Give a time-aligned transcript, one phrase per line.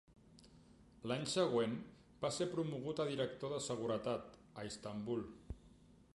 [1.11, 1.75] L'any següent
[2.25, 5.25] va ser promogut a director de seguretat, a Istanbul.